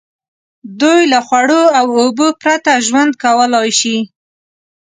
[0.81, 3.97] دوی له خوړو او اوبو پرته ژوند کولای شي.